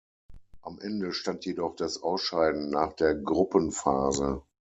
[0.63, 4.41] Am Ende stand jedoch das Ausscheiden nach der Gruppenphase.